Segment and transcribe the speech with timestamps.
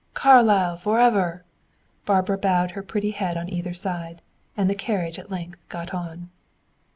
[0.15, 1.43] Carlyle forever!"
[2.07, 4.23] Barbara bowed her pretty head on either side,
[4.57, 6.31] and the carriage at length got on.